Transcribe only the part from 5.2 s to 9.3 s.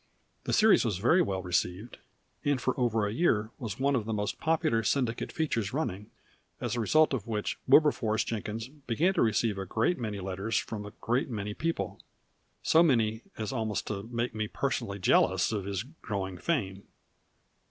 features running, as a result of which Wilberforce Jenkins began to